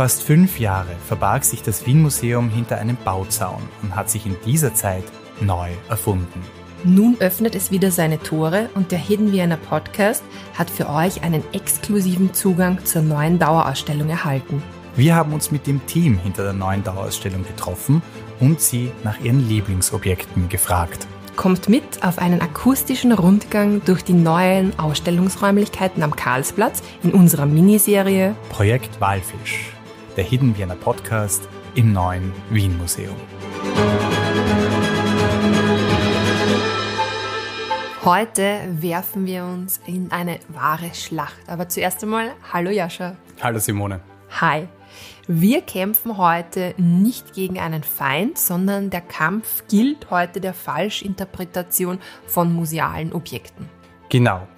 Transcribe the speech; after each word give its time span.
Fast 0.00 0.22
fünf 0.22 0.58
Jahre 0.58 0.96
verbarg 1.06 1.44
sich 1.44 1.62
das 1.62 1.84
Wien-Museum 1.84 2.48
hinter 2.48 2.78
einem 2.78 2.96
Bauzaun 3.04 3.60
und 3.82 3.94
hat 3.94 4.08
sich 4.08 4.24
in 4.24 4.34
dieser 4.46 4.72
Zeit 4.72 5.04
neu 5.42 5.68
erfunden. 5.90 6.42
Nun 6.84 7.18
öffnet 7.20 7.54
es 7.54 7.70
wieder 7.70 7.90
seine 7.90 8.18
Tore 8.18 8.70
und 8.74 8.92
der 8.92 8.98
Hidden 8.98 9.30
Vienna 9.30 9.58
Podcast 9.58 10.24
hat 10.54 10.70
für 10.70 10.88
euch 10.88 11.22
einen 11.22 11.44
exklusiven 11.52 12.32
Zugang 12.32 12.82
zur 12.86 13.02
neuen 13.02 13.38
Dauerausstellung 13.38 14.08
erhalten. 14.08 14.62
Wir 14.96 15.16
haben 15.16 15.34
uns 15.34 15.50
mit 15.50 15.66
dem 15.66 15.84
Team 15.84 16.18
hinter 16.18 16.44
der 16.44 16.54
neuen 16.54 16.82
Dauerausstellung 16.82 17.44
getroffen 17.44 18.00
und 18.40 18.58
sie 18.58 18.92
nach 19.04 19.20
ihren 19.20 19.46
Lieblingsobjekten 19.46 20.48
gefragt. 20.48 21.06
Kommt 21.36 21.68
mit 21.68 22.02
auf 22.02 22.18
einen 22.18 22.40
akustischen 22.40 23.12
Rundgang 23.12 23.82
durch 23.84 24.02
die 24.02 24.14
neuen 24.14 24.78
Ausstellungsräumlichkeiten 24.78 26.02
am 26.02 26.16
Karlsplatz 26.16 26.82
in 27.02 27.12
unserer 27.12 27.44
Miniserie 27.44 28.34
Projekt 28.48 28.98
Walfisch, 28.98 29.74
der 30.16 30.24
Hidden 30.24 30.56
Vienna 30.56 30.74
Podcast 30.74 31.48
im 31.74 31.92
neuen 31.92 32.32
Wien 32.50 32.76
Museum. 32.78 33.14
Heute 38.04 38.60
werfen 38.80 39.26
wir 39.26 39.44
uns 39.44 39.80
in 39.86 40.10
eine 40.10 40.40
wahre 40.48 40.94
Schlacht. 40.94 41.48
Aber 41.48 41.68
zuerst 41.68 42.02
einmal, 42.02 42.32
hallo 42.52 42.70
Jascha. 42.70 43.16
Hallo 43.42 43.58
Simone. 43.58 44.00
Hi. 44.40 44.68
Wir 45.26 45.60
kämpfen 45.60 46.16
heute 46.16 46.74
nicht 46.76 47.34
gegen 47.34 47.60
einen 47.60 47.84
Feind, 47.84 48.38
sondern 48.38 48.90
der 48.90 49.02
Kampf 49.02 49.64
gilt 49.68 50.10
heute 50.10 50.40
der 50.40 50.54
Falschinterpretation 50.54 52.00
von 52.26 52.52
musealen 52.52 53.12
Objekten. 53.12 53.68
Genau. 54.08 54.48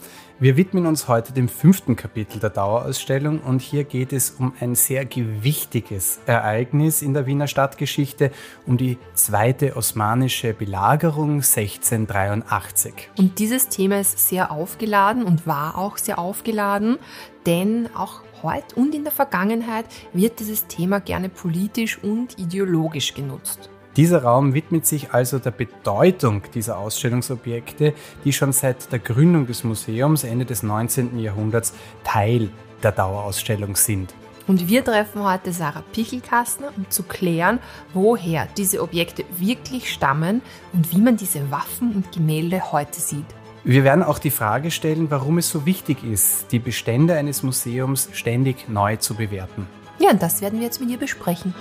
Wir 0.43 0.57
widmen 0.57 0.87
uns 0.87 1.07
heute 1.07 1.33
dem 1.33 1.49
fünften 1.49 1.95
Kapitel 1.95 2.41
der 2.41 2.51
Dauerausstellung 2.51 3.39
und 3.39 3.63
hier 3.63 3.85
geht 3.85 4.13
es 4.13 4.31
um 4.33 4.53
ein 4.59 4.75
sehr 4.75 5.05
gewichtiges 5.05 6.19
Ereignis 6.27 7.01
in 7.01 7.15
der 7.15 7.27
Wiener 7.27 7.47
Stadtgeschichte, 7.47 8.33
um 8.67 8.77
die 8.77 8.99
zweite 9.15 9.77
osmanische 9.77 10.53
Belagerung 10.53 11.35
1683. 11.35 12.93
Und 13.17 13.39
dieses 13.39 13.69
Thema 13.69 14.01
ist 14.01 14.19
sehr 14.19 14.51
aufgeladen 14.51 15.23
und 15.23 15.47
war 15.47 15.79
auch 15.79 15.97
sehr 15.97 16.19
aufgeladen, 16.19 16.99
denn 17.47 17.89
auch 17.95 18.23
heute 18.43 18.75
und 18.75 18.97
in 18.97 19.05
der 19.05 19.13
Vergangenheit 19.13 19.87
wird 20.13 20.41
dieses 20.41 20.67
Thema 20.67 20.99
gerne 20.99 21.29
politisch 21.29 22.03
und 22.03 22.37
ideologisch 22.41 23.15
genutzt. 23.15 23.71
Dieser 23.97 24.23
Raum 24.23 24.55
widmet 24.55 24.87
sich 24.87 25.13
also 25.13 25.39
der 25.39 25.51
Bedeutung 25.51 26.43
dieser 26.55 26.79
Ausstellungsobjekte, 26.79 27.93
die 28.25 28.33
schon 28.33 28.53
seit 28.53 28.91
der 28.91 28.99
Gründung 28.99 29.47
des 29.47 29.65
Museums 29.65 30.25
Ende 30.25 30.47
des 30.47 30.63
19. 30.63 31.19
Jahrhunderts 31.19 31.75
Teil 32.03 32.49
der 32.83 32.93
Dauerausstellung 32.93 33.77
sind. 33.77 34.15
Und 34.47 34.67
wir 34.67 34.83
treffen 34.83 35.23
heute 35.23 35.53
Sarah 35.53 35.85
Pichelkastner, 35.93 36.73
um 36.77 36.87
zu 36.89 37.03
klären, 37.03 37.59
woher 37.93 38.49
diese 38.57 38.83
Objekte 38.83 39.25
wirklich 39.37 39.93
stammen 39.93 40.41
und 40.73 40.91
wie 40.93 41.01
man 41.01 41.19
diese 41.19 41.51
Waffen 41.51 41.93
und 41.95 42.13
Gemälde 42.13 42.73
heute 42.73 42.99
sieht. 42.99 43.27
Wir 43.63 43.85
werden 43.85 44.03
auch 44.03 44.19
die 44.19 44.31
Frage 44.31 44.71
stellen, 44.71 45.11
warum 45.11 45.37
es 45.37 45.51
so 45.51 45.67
wichtig 45.67 46.03
ist, 46.03 46.51
die 46.51 46.59
Bestände 46.59 47.15
eines 47.15 47.43
Museums 47.43 48.09
ständig 48.13 48.69
neu 48.71 48.97
zu 48.97 49.15
bewerten. 49.15 49.69
Ja, 49.99 50.11
und 50.11 50.23
das 50.23 50.41
werden 50.41 50.59
wir 50.59 50.67
jetzt 50.67 50.81
mit 50.81 50.91
ihr 50.91 50.99
besprechen. 50.99 51.55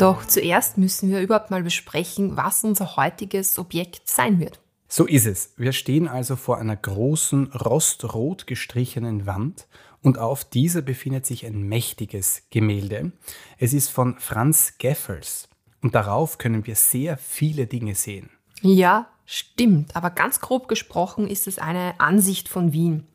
Doch 0.00 0.24
zuerst 0.24 0.78
müssen 0.78 1.10
wir 1.10 1.20
überhaupt 1.20 1.50
mal 1.50 1.62
besprechen, 1.62 2.34
was 2.34 2.64
unser 2.64 2.96
heutiges 2.96 3.58
Objekt 3.58 4.08
sein 4.08 4.40
wird. 4.40 4.58
So 4.88 5.06
ist 5.06 5.26
es. 5.26 5.52
Wir 5.58 5.72
stehen 5.72 6.08
also 6.08 6.36
vor 6.36 6.56
einer 6.56 6.74
großen, 6.74 7.52
rostrot 7.52 8.46
gestrichenen 8.46 9.26
Wand 9.26 9.68
und 10.00 10.16
auf 10.16 10.44
dieser 10.44 10.80
befindet 10.80 11.26
sich 11.26 11.44
ein 11.44 11.68
mächtiges 11.68 12.44
Gemälde. 12.48 13.12
Es 13.58 13.74
ist 13.74 13.90
von 13.90 14.18
Franz 14.18 14.78
Geffels 14.78 15.50
und 15.82 15.94
darauf 15.94 16.38
können 16.38 16.66
wir 16.66 16.76
sehr 16.76 17.18
viele 17.18 17.66
Dinge 17.66 17.94
sehen. 17.94 18.30
Ja, 18.62 19.06
stimmt, 19.26 19.94
aber 19.94 20.08
ganz 20.08 20.40
grob 20.40 20.66
gesprochen 20.66 21.28
ist 21.28 21.46
es 21.46 21.58
eine 21.58 22.00
Ansicht 22.00 22.48
von 22.48 22.72
Wien. 22.72 23.06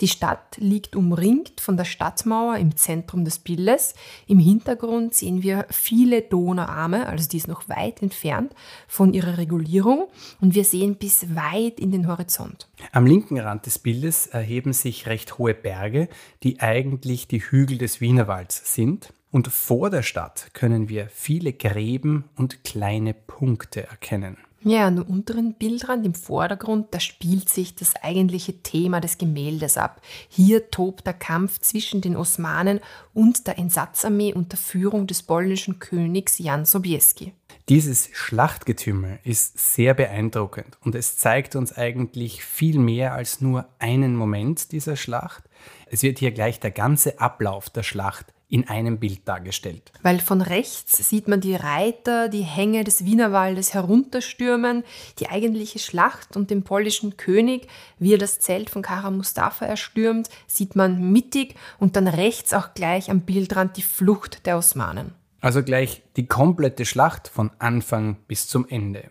Die 0.00 0.08
Stadt 0.08 0.56
liegt 0.58 0.96
umringt 0.96 1.60
von 1.60 1.76
der 1.76 1.84
Stadtmauer 1.84 2.56
im 2.56 2.76
Zentrum 2.76 3.24
des 3.24 3.38
Bildes. 3.38 3.94
Im 4.26 4.38
Hintergrund 4.38 5.14
sehen 5.14 5.42
wir 5.42 5.66
viele 5.70 6.22
Donauarme, 6.22 7.06
also 7.06 7.28
die 7.28 7.38
ist 7.38 7.48
noch 7.48 7.68
weit 7.68 8.02
entfernt 8.02 8.54
von 8.86 9.14
ihrer 9.14 9.38
Regulierung 9.38 10.08
und 10.40 10.54
wir 10.54 10.64
sehen 10.64 10.96
bis 10.96 11.34
weit 11.34 11.80
in 11.80 11.90
den 11.90 12.06
Horizont. 12.06 12.68
Am 12.92 13.06
linken 13.06 13.38
Rand 13.38 13.66
des 13.66 13.78
Bildes 13.78 14.26
erheben 14.26 14.72
sich 14.72 15.06
recht 15.06 15.38
hohe 15.38 15.54
Berge, 15.54 16.08
die 16.42 16.60
eigentlich 16.60 17.28
die 17.28 17.40
Hügel 17.40 17.78
des 17.78 18.00
Wienerwalds 18.00 18.74
sind. 18.74 19.12
Und 19.30 19.48
vor 19.48 19.90
der 19.90 20.02
Stadt 20.02 20.54
können 20.54 20.88
wir 20.88 21.08
viele 21.08 21.52
Gräben 21.52 22.24
und 22.36 22.64
kleine 22.64 23.12
Punkte 23.12 23.86
erkennen. 23.86 24.38
Ja, 24.62 24.88
und 24.88 24.96
im 24.96 25.02
unteren 25.04 25.54
Bildrand, 25.54 26.04
im 26.04 26.14
Vordergrund, 26.14 26.88
da 26.90 26.98
spielt 26.98 27.48
sich 27.48 27.76
das 27.76 27.94
eigentliche 27.96 28.60
Thema 28.62 29.00
des 29.00 29.16
Gemäldes 29.16 29.76
ab. 29.76 30.00
Hier 30.28 30.70
tobt 30.70 31.06
der 31.06 31.14
Kampf 31.14 31.60
zwischen 31.60 32.00
den 32.00 32.16
Osmanen 32.16 32.80
und 33.14 33.46
der 33.46 33.58
Entsatzarmee 33.58 34.32
unter 34.34 34.56
Führung 34.56 35.06
des 35.06 35.22
polnischen 35.22 35.78
Königs 35.78 36.38
Jan 36.38 36.64
Sobieski. 36.64 37.32
Dieses 37.68 38.08
Schlachtgetümmel 38.12 39.20
ist 39.22 39.74
sehr 39.74 39.94
beeindruckend 39.94 40.76
und 40.82 40.94
es 40.94 41.16
zeigt 41.18 41.54
uns 41.54 41.72
eigentlich 41.72 42.42
viel 42.42 42.78
mehr 42.78 43.12
als 43.12 43.40
nur 43.40 43.68
einen 43.78 44.16
Moment 44.16 44.72
dieser 44.72 44.96
Schlacht. 44.96 45.44
Es 45.86 46.02
wird 46.02 46.18
hier 46.18 46.32
gleich 46.32 46.58
der 46.58 46.70
ganze 46.70 47.20
Ablauf 47.20 47.70
der 47.70 47.82
Schlacht 47.82 48.32
in 48.48 48.68
einem 48.68 48.98
Bild 48.98 49.28
dargestellt. 49.28 49.92
Weil 50.02 50.20
von 50.20 50.40
rechts 50.40 51.08
sieht 51.08 51.28
man 51.28 51.40
die 51.40 51.54
Reiter, 51.54 52.28
die 52.28 52.42
Hänge 52.42 52.82
des 52.82 53.04
Wienerwaldes 53.04 53.74
herunterstürmen, 53.74 54.84
die 55.18 55.28
eigentliche 55.28 55.78
Schlacht 55.78 56.36
und 56.36 56.50
den 56.50 56.62
polnischen 56.62 57.16
König, 57.16 57.68
wie 57.98 58.14
er 58.14 58.18
das 58.18 58.40
Zelt 58.40 58.70
von 58.70 58.82
Kara 58.82 59.10
Mustafa 59.10 59.66
erstürmt, 59.66 60.30
sieht 60.46 60.76
man 60.76 61.12
mittig 61.12 61.56
und 61.78 61.96
dann 61.96 62.08
rechts 62.08 62.54
auch 62.54 62.72
gleich 62.74 63.10
am 63.10 63.20
Bildrand 63.20 63.76
die 63.76 63.82
Flucht 63.82 64.46
der 64.46 64.56
Osmanen. 64.56 65.12
Also 65.40 65.62
gleich 65.62 66.02
die 66.16 66.26
komplette 66.26 66.84
Schlacht 66.84 67.28
von 67.28 67.50
Anfang 67.58 68.16
bis 68.26 68.48
zum 68.48 68.66
Ende. 68.68 69.10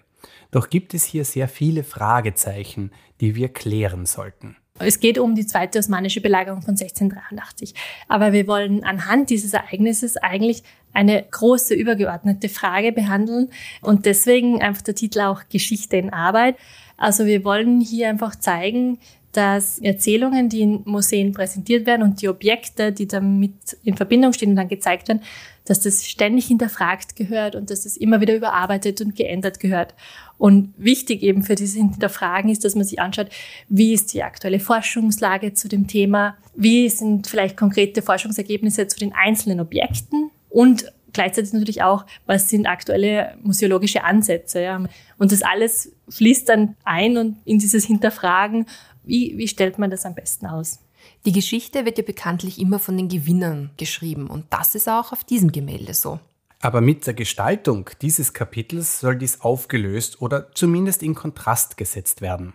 Doch 0.51 0.69
gibt 0.69 0.93
es 0.93 1.03
hier 1.03 1.25
sehr 1.25 1.47
viele 1.47 1.83
Fragezeichen, 1.83 2.91
die 3.21 3.35
wir 3.35 3.49
klären 3.49 4.05
sollten. 4.05 4.57
Es 4.79 4.99
geht 4.99 5.17
um 5.17 5.35
die 5.35 5.45
zweite 5.45 5.79
osmanische 5.79 6.21
Belagerung 6.21 6.61
von 6.61 6.75
1683. 6.75 7.73
Aber 8.07 8.33
wir 8.33 8.47
wollen 8.47 8.83
anhand 8.83 9.29
dieses 9.29 9.53
Ereignisses 9.53 10.17
eigentlich 10.17 10.63
eine 10.93 11.23
große 11.29 11.73
übergeordnete 11.73 12.49
Frage 12.49 12.91
behandeln 12.91 13.49
und 13.81 14.05
deswegen 14.05 14.61
einfach 14.61 14.81
der 14.81 14.95
Titel 14.95 15.21
auch 15.21 15.43
Geschichte 15.49 15.97
in 15.97 16.11
Arbeit. 16.11 16.55
Also 16.97 17.25
wir 17.25 17.43
wollen 17.43 17.81
hier 17.81 18.09
einfach 18.09 18.35
zeigen, 18.35 18.99
dass 19.37 19.77
Erzählungen, 19.77 20.49
die 20.49 20.61
in 20.61 20.81
Museen 20.85 21.31
präsentiert 21.31 21.85
werden 21.85 22.01
und 22.01 22.23
die 22.23 22.27
Objekte, 22.27 22.91
die 22.91 23.07
damit 23.07 23.53
in 23.83 23.95
Verbindung 23.95 24.33
stehen 24.33 24.49
und 24.49 24.55
dann 24.55 24.67
gezeigt 24.67 25.07
werden, 25.07 25.21
dass 25.63 25.79
das 25.79 26.07
ständig 26.07 26.47
hinterfragt 26.47 27.15
gehört 27.15 27.55
und 27.55 27.69
dass 27.69 27.83
das 27.83 27.97
immer 27.97 28.19
wieder 28.19 28.35
überarbeitet 28.35 28.99
und 28.99 29.15
geändert 29.15 29.59
gehört. 29.59 29.93
Und 30.39 30.73
wichtig 30.77 31.21
eben 31.21 31.43
für 31.43 31.53
dieses 31.53 31.75
Hinterfragen 31.75 32.49
ist, 32.49 32.65
dass 32.65 32.73
man 32.73 32.83
sich 32.83 32.99
anschaut, 32.99 33.27
wie 33.69 33.93
ist 33.93 34.11
die 34.11 34.23
aktuelle 34.23 34.59
Forschungslage 34.59 35.53
zu 35.53 35.67
dem 35.67 35.85
Thema, 35.85 36.35
wie 36.55 36.89
sind 36.89 37.27
vielleicht 37.27 37.57
konkrete 37.57 38.01
Forschungsergebnisse 38.01 38.87
zu 38.87 38.97
den 38.97 39.13
einzelnen 39.13 39.59
Objekten 39.59 40.31
und 40.49 40.91
gleichzeitig 41.17 41.51
natürlich 41.51 41.83
auch, 41.83 42.05
was 42.25 42.49
sind 42.49 42.67
aktuelle 42.67 43.37
museologische 43.41 44.03
Ansätze. 44.03 44.61
Ja? 44.61 44.81
Und 45.17 45.31
das 45.31 45.41
alles 45.41 45.91
fließt 46.09 46.47
dann 46.47 46.75
ein 46.83 47.17
und 47.17 47.37
in 47.43 47.59
dieses 47.59 47.85
Hinterfragen, 47.85 48.67
wie, 49.03 49.37
wie 49.37 49.47
stellt 49.47 49.79
man 49.79 49.89
das 49.89 50.05
am 50.05 50.15
besten 50.15 50.45
aus? 50.45 50.79
Die 51.25 51.31
Geschichte 51.31 51.85
wird 51.85 51.97
ja 51.97 52.03
bekanntlich 52.03 52.59
immer 52.59 52.79
von 52.79 52.95
den 52.97 53.09
Gewinnern 53.09 53.71
geschrieben 53.77 54.27
und 54.27 54.45
das 54.49 54.75
ist 54.75 54.87
auch 54.87 55.11
auf 55.11 55.23
diesem 55.23 55.51
Gemälde 55.51 55.93
so. 55.93 56.19
Aber 56.59 56.81
mit 56.81 57.05
der 57.05 57.13
Gestaltung 57.13 57.89
dieses 58.01 58.33
Kapitels 58.33 58.99
soll 58.99 59.17
dies 59.17 59.41
aufgelöst 59.41 60.21
oder 60.21 60.51
zumindest 60.53 61.03
in 61.03 61.15
Kontrast 61.15 61.77
gesetzt 61.77 62.21
werden. 62.21 62.53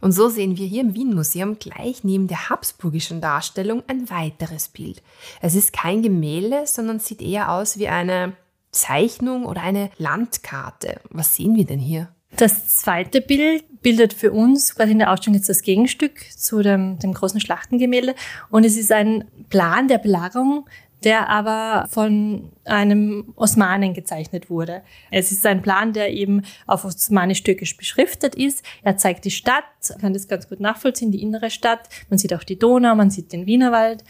Und 0.00 0.12
so 0.12 0.28
sehen 0.28 0.56
wir 0.56 0.66
hier 0.66 0.82
im 0.82 0.94
Wien-Museum 0.94 1.58
gleich 1.58 2.04
neben 2.04 2.28
der 2.28 2.48
habsburgischen 2.50 3.20
Darstellung 3.20 3.82
ein 3.86 4.10
weiteres 4.10 4.68
Bild. 4.68 5.02
Es 5.40 5.54
ist 5.54 5.72
kein 5.72 6.02
Gemälde, 6.02 6.62
sondern 6.66 6.98
sieht 6.98 7.22
eher 7.22 7.52
aus 7.52 7.78
wie 7.78 7.88
eine 7.88 8.34
Zeichnung 8.70 9.44
oder 9.44 9.62
eine 9.62 9.90
Landkarte. 9.98 11.00
Was 11.10 11.36
sehen 11.36 11.56
wir 11.56 11.66
denn 11.66 11.78
hier? 11.78 12.08
Das 12.36 12.78
zweite 12.78 13.20
Bild 13.20 13.82
bildet 13.82 14.14
für 14.14 14.32
uns 14.32 14.74
quasi 14.74 14.92
in 14.92 14.98
der 14.98 15.12
Ausstellung 15.12 15.36
jetzt 15.36 15.50
das 15.50 15.62
Gegenstück 15.62 16.18
zu 16.34 16.62
dem, 16.62 16.98
dem 16.98 17.12
großen 17.12 17.40
Schlachtengemälde. 17.40 18.14
Und 18.48 18.64
es 18.64 18.76
ist 18.76 18.90
ein 18.90 19.24
Plan 19.50 19.88
der 19.88 19.98
Belagerung, 19.98 20.66
der 21.04 21.28
aber 21.28 21.86
von 21.88 22.50
einem 22.64 23.32
Osmanen 23.36 23.94
gezeichnet 23.94 24.50
wurde. 24.50 24.82
Es 25.10 25.32
ist 25.32 25.44
ein 25.46 25.62
Plan, 25.62 25.92
der 25.92 26.12
eben 26.12 26.42
auf 26.66 26.84
osmanisch-türkisch 26.84 27.76
beschriftet 27.76 28.34
ist. 28.34 28.64
Er 28.82 28.96
zeigt 28.96 29.24
die 29.24 29.30
Stadt, 29.30 29.64
man 29.90 29.98
kann 29.98 30.12
das 30.12 30.28
ganz 30.28 30.48
gut 30.48 30.60
nachvollziehen, 30.60 31.12
die 31.12 31.22
innere 31.22 31.50
Stadt. 31.50 31.88
Man 32.08 32.18
sieht 32.18 32.34
auch 32.34 32.44
die 32.44 32.58
Donau, 32.58 32.94
man 32.94 33.10
sieht 33.10 33.32
den 33.32 33.46
Wienerwald. 33.46 34.04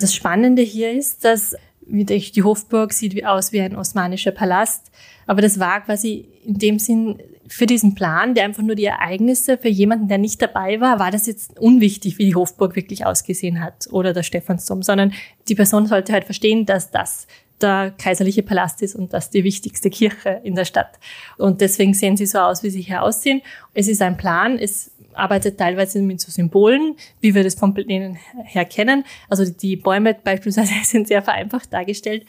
Das 0.00 0.14
Spannende 0.14 0.62
hier 0.62 0.92
ist, 0.92 1.24
dass 1.24 1.56
die 1.86 2.42
Hofburg 2.42 2.92
sieht 2.92 3.24
aus 3.24 3.52
wie 3.52 3.60
ein 3.60 3.76
osmanischer 3.76 4.32
Palast, 4.32 4.90
aber 5.26 5.42
das 5.42 5.58
war 5.58 5.82
quasi 5.82 6.28
in 6.44 6.58
dem 6.58 6.78
Sinn 6.78 7.18
für 7.48 7.66
diesen 7.66 7.94
Plan, 7.94 8.34
der 8.34 8.44
einfach 8.44 8.62
nur 8.62 8.74
die 8.74 8.84
Ereignisse 8.84 9.56
für 9.58 9.68
jemanden, 9.68 10.08
der 10.08 10.18
nicht 10.18 10.42
dabei 10.42 10.80
war, 10.80 10.98
war 10.98 11.10
das 11.10 11.26
jetzt 11.26 11.58
unwichtig, 11.58 12.18
wie 12.18 12.26
die 12.26 12.34
Hofburg 12.34 12.74
wirklich 12.76 13.06
ausgesehen 13.06 13.62
hat 13.62 13.86
oder 13.90 14.12
der 14.12 14.24
Stephansdom, 14.24 14.82
sondern 14.82 15.12
die 15.48 15.54
Person 15.54 15.86
sollte 15.86 16.12
halt 16.12 16.24
verstehen, 16.24 16.66
dass 16.66 16.90
das 16.90 17.26
der 17.60 17.94
kaiserliche 17.96 18.42
Palast 18.42 18.82
ist 18.82 18.94
und 18.94 19.12
das 19.12 19.30
die 19.30 19.44
wichtigste 19.44 19.90
Kirche 19.90 20.40
in 20.44 20.54
der 20.54 20.64
Stadt. 20.64 20.98
Und 21.38 21.60
deswegen 21.60 21.94
sehen 21.94 22.16
sie 22.16 22.26
so 22.26 22.38
aus, 22.38 22.62
wie 22.62 22.70
sie 22.70 22.82
hier 22.82 23.02
aussehen. 23.02 23.40
Es 23.72 23.88
ist 23.88 24.02
ein 24.02 24.16
Plan, 24.16 24.58
es 24.58 24.90
arbeitet 25.16 25.58
teilweise 25.58 26.02
mit 26.02 26.20
so 26.20 26.30
Symbolen, 26.30 26.96
wie 27.20 27.34
wir 27.34 27.44
das 27.44 27.54
vom 27.54 27.74
Plänen 27.74 28.18
her 28.44 28.64
kennen. 28.64 29.04
Also 29.28 29.50
die 29.50 29.76
Bäume 29.76 30.14
beispielsweise 30.14 30.74
sind 30.84 31.08
sehr 31.08 31.22
vereinfacht 31.22 31.72
dargestellt, 31.72 32.24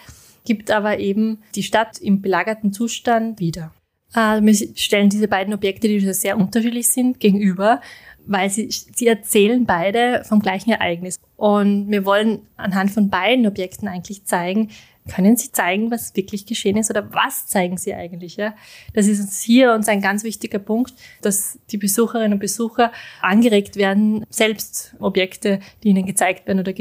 gibt 0.45 0.71
aber 0.71 0.99
eben 0.99 1.39
die 1.55 1.63
Stadt 1.63 1.99
im 1.99 2.21
belagerten 2.21 2.73
Zustand 2.73 3.39
wieder. 3.39 3.73
Äh, 4.13 4.41
wir 4.41 4.55
stellen 4.75 5.09
diese 5.09 5.27
beiden 5.27 5.53
Objekte, 5.53 5.87
die 5.87 5.99
sehr 6.13 6.37
unterschiedlich 6.37 6.89
sind, 6.89 7.19
gegenüber, 7.19 7.81
weil 8.25 8.49
sie, 8.49 8.69
sie 8.69 9.07
erzählen 9.07 9.65
beide 9.65 10.23
vom 10.25 10.39
gleichen 10.39 10.71
Ereignis. 10.71 11.19
Und 11.35 11.89
wir 11.89 12.05
wollen 12.05 12.41
anhand 12.57 12.91
von 12.91 13.09
beiden 13.09 13.47
Objekten 13.47 13.87
eigentlich 13.87 14.25
zeigen, 14.25 14.69
können 15.07 15.37
Sie 15.37 15.51
zeigen, 15.51 15.91
was 15.91 16.15
wirklich 16.15 16.45
geschehen 16.45 16.77
ist 16.77 16.89
oder 16.89 17.13
was 17.13 17.47
zeigen 17.47 17.77
Sie 17.77 17.93
eigentlich? 17.93 18.37
Ja? 18.37 18.53
Das 18.93 19.07
ist 19.07 19.19
uns 19.19 19.41
hier 19.41 19.73
uns 19.73 19.87
ein 19.87 20.01
ganz 20.01 20.23
wichtiger 20.23 20.59
Punkt, 20.59 20.93
dass 21.21 21.59
die 21.71 21.77
Besucherinnen 21.77 22.33
und 22.33 22.39
Besucher 22.39 22.91
angeregt 23.21 23.75
werden, 23.75 24.25
selbst 24.29 24.95
Objekte, 24.99 25.59
die 25.83 25.89
ihnen 25.89 26.05
gezeigt 26.05 26.47
werden 26.47 26.59
oder 26.59 26.73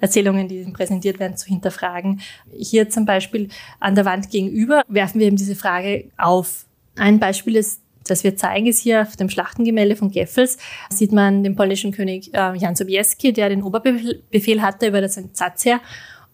Erzählungen, 0.00 0.48
die 0.48 0.60
ihnen 0.60 0.72
präsentiert 0.72 1.18
werden, 1.18 1.36
zu 1.36 1.46
hinterfragen. 1.46 2.20
Hier 2.56 2.88
zum 2.90 3.06
Beispiel 3.06 3.48
an 3.80 3.94
der 3.94 4.04
Wand 4.04 4.30
gegenüber 4.30 4.82
werfen 4.88 5.20
wir 5.20 5.26
eben 5.26 5.36
diese 5.36 5.56
Frage 5.56 6.10
auf. 6.16 6.66
Ein 6.96 7.18
Beispiel 7.18 7.56
ist 7.56 7.82
das 8.08 8.22
wir 8.22 8.36
zeigen, 8.36 8.66
ist 8.66 8.80
hier 8.80 9.02
auf 9.02 9.16
dem 9.16 9.28
Schlachtengemälde 9.28 9.96
von 9.96 10.10
Geffels, 10.10 10.58
sieht 10.90 11.10
man 11.10 11.42
den 11.42 11.56
polnischen 11.56 11.90
König 11.90 12.32
äh, 12.32 12.56
Jan 12.56 12.76
Sobieski, 12.76 13.32
der 13.32 13.48
den 13.48 13.64
Oberbefehl 13.64 14.62
hatte 14.62 14.86
über 14.86 15.00
das 15.00 15.16
Entsatzheer 15.16 15.80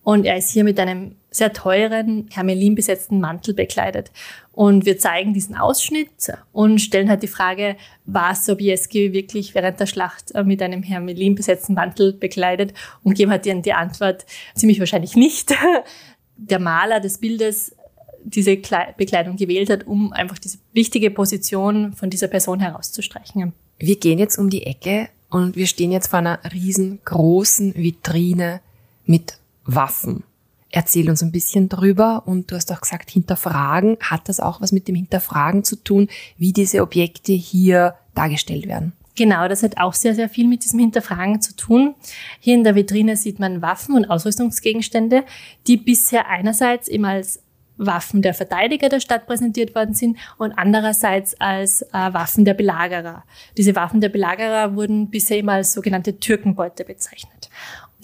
und 0.02 0.24
er 0.24 0.36
ist 0.36 0.50
hier 0.50 0.64
mit 0.64 0.78
einem 0.78 1.16
sehr 1.32 1.52
teuren, 1.52 2.28
hermelin 2.30 2.74
besetzten 2.74 3.20
Mantel 3.20 3.54
bekleidet. 3.54 4.12
Und 4.52 4.84
wir 4.84 4.98
zeigen 4.98 5.32
diesen 5.32 5.56
Ausschnitt 5.56 6.10
und 6.52 6.78
stellen 6.78 7.08
halt 7.08 7.22
die 7.22 7.28
Frage, 7.28 7.76
war 8.04 8.34
Sobieski 8.34 9.12
wirklich 9.12 9.54
während 9.54 9.80
der 9.80 9.86
Schlacht 9.86 10.32
äh, 10.34 10.44
mit 10.44 10.62
einem 10.62 10.82
hermelin 10.82 11.34
besetzten 11.34 11.74
Mantel 11.74 12.12
bekleidet? 12.12 12.74
Und 13.02 13.14
geben 13.14 13.30
halt 13.30 13.46
die 13.46 13.72
Antwort, 13.72 14.26
ziemlich 14.54 14.78
wahrscheinlich 14.78 15.16
nicht. 15.16 15.54
Der 16.36 16.58
Maler 16.58 16.98
des 16.98 17.18
Bildes 17.18 17.76
diese 18.24 18.56
Bekleidung 18.56 19.36
gewählt 19.36 19.70
hat, 19.70 19.86
um 19.86 20.12
einfach 20.12 20.38
diese 20.38 20.58
wichtige 20.72 21.10
Position 21.10 21.92
von 21.92 22.10
dieser 22.10 22.28
Person 22.28 22.60
herauszustreichen. 22.60 23.52
Wir 23.78 23.96
gehen 23.96 24.18
jetzt 24.18 24.38
um 24.38 24.48
die 24.48 24.64
Ecke 24.64 25.08
und 25.28 25.56
wir 25.56 25.66
stehen 25.66 25.92
jetzt 25.92 26.08
vor 26.08 26.20
einer 26.20 26.40
riesengroßen 26.52 27.74
Vitrine 27.74 28.60
mit 29.04 29.38
Waffen. 29.64 30.24
Erzähl 30.72 31.10
uns 31.10 31.22
ein 31.22 31.32
bisschen 31.32 31.68
drüber 31.68 32.22
und 32.26 32.50
du 32.50 32.56
hast 32.56 32.72
auch 32.72 32.80
gesagt, 32.80 33.10
hinterfragen. 33.10 33.98
Hat 34.00 34.28
das 34.28 34.40
auch 34.40 34.60
was 34.62 34.72
mit 34.72 34.88
dem 34.88 34.94
Hinterfragen 34.94 35.64
zu 35.64 35.76
tun, 35.76 36.08
wie 36.38 36.52
diese 36.52 36.80
Objekte 36.80 37.32
hier 37.32 37.94
dargestellt 38.14 38.66
werden? 38.66 38.92
Genau, 39.14 39.46
das 39.46 39.62
hat 39.62 39.76
auch 39.76 39.92
sehr, 39.92 40.14
sehr 40.14 40.30
viel 40.30 40.48
mit 40.48 40.64
diesem 40.64 40.80
Hinterfragen 40.80 41.42
zu 41.42 41.54
tun. 41.54 41.94
Hier 42.40 42.54
in 42.54 42.64
der 42.64 42.74
Vitrine 42.74 43.16
sieht 43.16 43.38
man 43.38 43.60
Waffen 43.60 43.94
und 43.94 44.06
Ausrüstungsgegenstände, 44.06 45.24
die 45.66 45.76
bisher 45.76 46.28
einerseits 46.28 46.88
eben 46.88 47.04
als 47.04 47.42
Waffen 47.76 48.22
der 48.22 48.34
Verteidiger 48.34 48.88
der 48.88 49.00
Stadt 49.00 49.26
präsentiert 49.26 49.74
worden 49.74 49.94
sind 49.94 50.18
und 50.38 50.52
andererseits 50.52 51.38
als 51.40 51.82
äh, 51.82 51.88
Waffen 51.92 52.44
der 52.44 52.54
Belagerer. 52.54 53.24
Diese 53.56 53.74
Waffen 53.74 54.00
der 54.00 54.08
Belagerer 54.08 54.74
wurden 54.74 55.10
bisher 55.10 55.38
immer 55.38 55.52
als 55.52 55.72
sogenannte 55.72 56.18
Türkenbeute 56.18 56.84
bezeichnet. 56.84 57.50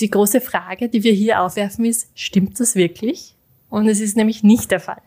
Die 0.00 0.10
große 0.10 0.40
Frage, 0.40 0.88
die 0.88 1.02
wir 1.02 1.12
hier 1.12 1.42
aufwerfen, 1.42 1.84
ist, 1.84 2.08
stimmt 2.14 2.58
das 2.60 2.74
wirklich? 2.74 3.34
Und 3.68 3.88
es 3.88 4.00
ist 4.00 4.16
nämlich 4.16 4.42
nicht 4.42 4.70
der 4.70 4.80
Fall. 4.80 5.02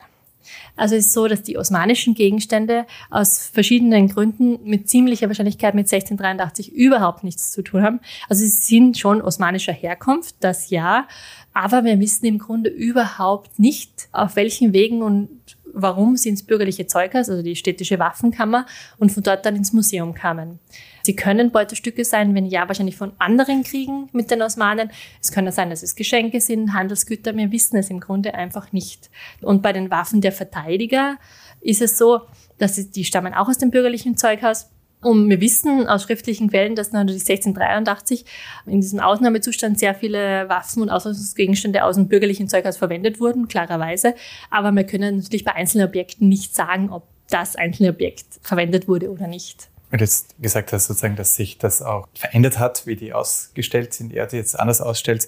Also 0.76 0.96
es 0.96 1.08
ist 1.08 1.14
so, 1.14 1.28
dass 1.28 1.44
die 1.44 1.58
osmanischen 1.58 2.14
Gegenstände 2.14 2.86
aus 3.10 3.48
verschiedenen 3.48 4.08
Gründen 4.08 4.60
mit 4.64 4.90
ziemlicher 4.90 5.28
Wahrscheinlichkeit 5.28 5.76
mit 5.76 5.86
1683 5.92 6.74
überhaupt 6.74 7.24
nichts 7.24 7.52
zu 7.52 7.62
tun 7.62 7.84
haben. 7.84 8.00
Also 8.28 8.42
sie 8.42 8.50
sind 8.50 8.98
schon 8.98 9.22
osmanischer 9.22 9.74
Herkunft, 9.74 10.36
das 10.40 10.70
ja, 10.70 11.08
aber 11.54 11.84
wir 11.84 12.00
wissen 12.00 12.26
im 12.26 12.40
Grunde 12.40 12.70
überhaupt 12.70 13.60
nicht, 13.60 14.08
auf 14.12 14.36
welchen 14.36 14.74
Wegen 14.74 15.02
und 15.02 15.30
warum 15.74 16.18
sie 16.18 16.30
ins 16.30 16.44
bürgerliche 16.44 16.88
Zeughaus, 16.88 17.30
also 17.30 17.42
die 17.42 17.56
städtische 17.56 18.00
Waffenkammer, 18.00 18.66
und 18.98 19.12
von 19.12 19.24
dort 19.24 19.46
dann 19.46 19.56
ins 19.56 19.74
Museum 19.74 20.14
kamen. 20.14 20.60
Sie 21.04 21.16
können 21.16 21.52
Beutestücke 21.52 22.06
sein, 22.06 22.36
wenn 22.36 22.46
ja, 22.46 22.68
wahrscheinlich 22.68 22.98
von 22.98 23.14
anderen 23.18 23.64
Kriegen 23.64 24.10
mit 24.12 24.30
den 24.32 24.42
Osmanen. 24.42 24.92
Es 25.22 25.32
kann 25.32 25.52
sein, 25.52 25.70
dass 25.70 25.84
es 25.84 25.96
Geschenke 25.96 26.42
sind, 26.42 26.74
Handelsgüter. 26.74 27.36
Wir 27.36 27.52
wissen 27.52 27.78
es 27.78 27.90
im 27.90 28.00
Grunde 28.00 28.34
einfach 28.36 28.72
nicht. 28.72 29.10
Und 29.42 29.62
bei 29.62 29.74
den 29.74 29.90
Waffen 29.90 30.22
der 30.22 30.32
Verteidiger 30.32 31.18
ist 31.60 31.82
es 31.82 31.98
so, 31.98 32.22
dass 32.58 32.76
sie, 32.76 32.92
die 32.92 33.04
stammen 33.04 33.34
auch 33.34 33.50
aus 33.50 33.58
dem 33.58 33.72
bürgerlichen 33.72 34.18
Zeughaus. 34.18 34.70
Und 35.02 35.30
wir 35.30 35.42
wissen 35.42 35.88
aus 35.88 36.04
schriftlichen 36.04 36.50
Quellen, 36.50 36.76
dass 36.76 36.92
natürlich 36.92 37.22
1683 37.22 38.26
in 38.68 38.82
diesem 38.82 39.00
Ausnahmezustand 39.00 39.80
sehr 39.80 39.96
viele 39.96 40.48
Waffen 40.48 40.84
und 40.84 40.90
Ausrüstungsgegenstände 40.90 41.84
aus 41.84 41.96
dem 41.96 42.08
bürgerlichen 42.08 42.48
Zeughaus 42.48 42.78
verwendet 42.78 43.20
wurden, 43.20 43.48
klarerweise. 43.48 44.14
Aber 44.52 44.72
wir 44.72 44.84
können 44.84 45.18
natürlich 45.18 45.44
bei 45.44 45.54
einzelnen 45.54 45.88
Objekten 45.88 46.30
nicht 46.30 46.56
sagen, 46.56 46.92
ob 46.92 47.08
das 47.30 47.56
einzelne 47.56 47.90
Objekt 47.90 48.26
verwendet 48.42 48.88
wurde 48.88 49.10
oder 49.10 49.28
nicht. 49.28 49.70
Du 49.92 49.98
jetzt 49.98 50.42
gesagt 50.42 50.72
hast, 50.72 50.88
sozusagen, 50.88 51.18
dass 51.18 51.36
sich 51.36 51.58
das 51.58 51.82
auch 51.82 52.08
verändert 52.14 52.60
hat, 52.60 52.88
wie 52.88 52.96
die 52.96 53.12
ausgestellt 53.12 53.94
sind, 53.94 54.14
er 54.14 54.26
die 54.26 54.38
jetzt 54.38 54.58
anders 54.58 54.80
ausstellt. 54.80 55.28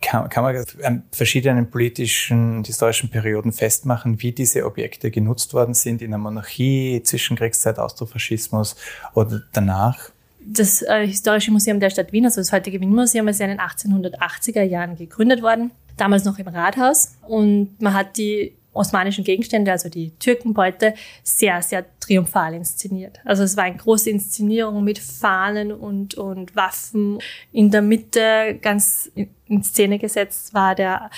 Kann, 0.00 0.28
kann 0.28 0.44
man 0.44 0.64
an 0.82 1.02
verschiedenen 1.12 1.70
politischen 1.70 2.58
und 2.58 2.66
historischen 2.66 3.10
Perioden 3.10 3.52
festmachen, 3.52 4.22
wie 4.22 4.32
diese 4.32 4.64
Objekte 4.64 5.10
genutzt 5.10 5.52
worden 5.52 5.74
sind 5.74 6.00
in 6.00 6.10
der 6.10 6.18
Monarchie, 6.18 7.02
Zwischenkriegszeit, 7.02 7.78
Austrofaschismus 7.78 8.76
oder 9.14 9.42
danach? 9.52 10.10
Das 10.40 10.80
äh, 10.82 11.06
Historische 11.06 11.50
Museum 11.50 11.80
der 11.80 11.90
Stadt 11.90 12.12
Wien, 12.12 12.24
also 12.24 12.40
das 12.40 12.50
heutige 12.50 12.80
Wien-Museum, 12.80 13.28
ist 13.28 13.40
ja 13.40 13.46
in 13.46 13.58
den 13.58 13.60
1880er 13.60 14.62
Jahren 14.62 14.96
gegründet 14.96 15.42
worden, 15.42 15.70
damals 15.98 16.24
noch 16.24 16.38
im 16.38 16.48
Rathaus. 16.48 17.12
Und 17.28 17.80
man 17.80 17.92
hat 17.92 18.16
die 18.16 18.54
osmanischen 18.72 19.24
Gegenstände, 19.24 19.72
also 19.72 19.88
die 19.88 20.12
Türkenbeute, 20.18 20.94
sehr, 21.22 21.60
sehr 21.62 21.84
triumphal 21.98 22.54
inszeniert. 22.54 23.18
Also 23.24 23.42
es 23.42 23.56
war 23.56 23.64
eine 23.64 23.76
große 23.76 24.10
Inszenierung 24.10 24.84
mit 24.84 24.98
Fahnen 24.98 25.72
und, 25.72 26.14
und 26.14 26.54
Waffen. 26.54 27.18
In 27.52 27.70
der 27.70 27.82
Mitte 27.82 28.58
ganz 28.60 29.10
in 29.14 29.62
Szene 29.62 29.98
gesetzt 29.98 30.54
war 30.54 30.74
der 30.74 31.10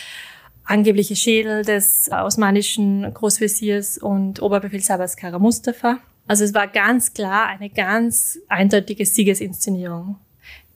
angebliche 0.64 1.16
Schädel 1.16 1.64
des 1.64 2.10
osmanischen 2.10 3.12
Großveziers 3.12 3.98
und 3.98 4.40
Oberbefehlshabers 4.40 5.16
Kara 5.16 5.38
Mustafa. 5.38 5.98
Also 6.26 6.44
es 6.44 6.54
war 6.54 6.68
ganz 6.68 7.12
klar 7.12 7.48
eine 7.48 7.68
ganz 7.68 8.38
eindeutige 8.48 9.04
Siegesinszenierung. 9.04 10.16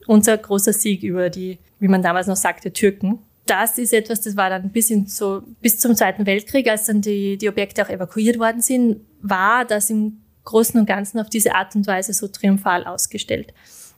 Unser 0.05 0.37
großer 0.37 0.73
Sieg 0.73 1.03
über 1.03 1.29
die, 1.29 1.57
wie 1.79 1.87
man 1.87 2.01
damals 2.01 2.27
noch 2.27 2.35
sagte, 2.35 2.71
Türken 2.71 3.19
das 3.49 3.77
ist 3.77 3.93
etwas, 3.93 4.21
das 4.21 4.35
war 4.35 4.49
dann 4.49 4.69
bis, 4.69 4.89
in 4.89 5.07
so, 5.07 5.41
bis 5.61 5.79
zum 5.79 5.95
Zweiten 5.95 6.25
Weltkrieg, 6.25 6.69
als 6.69 6.85
dann 6.85 7.01
die, 7.01 7.37
die 7.37 7.49
Objekte 7.49 7.83
auch 7.83 7.89
evakuiert 7.89 8.39
worden 8.39 8.61
sind, 8.61 9.01
war 9.21 9.65
das 9.65 9.89
im 9.89 10.21
Großen 10.43 10.79
und 10.79 10.85
Ganzen 10.85 11.19
auf 11.19 11.29
diese 11.29 11.55
Art 11.55 11.75
und 11.75 11.87
Weise 11.87 12.13
so 12.13 12.27
triumphal 12.27 12.85
ausgestellt. 12.85 13.53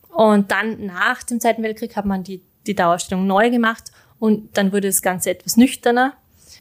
Und 0.09 0.51
dann 0.51 0.85
nach 0.85 1.23
dem 1.23 1.39
Zweiten 1.39 1.61
Weltkrieg 1.61 1.95
hat 1.95 2.05
man 2.05 2.23
die, 2.23 2.41
die 2.65 2.75
Dauerausstellung 2.75 3.27
neu 3.27 3.49
gemacht 3.49 3.91
und 4.17 4.57
dann 4.57 4.71
wurde 4.71 4.87
das 4.87 5.01
Ganze 5.01 5.29
etwas 5.29 5.57
nüchterner. 5.57 6.13